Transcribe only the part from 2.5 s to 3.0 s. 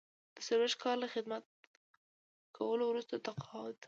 کولو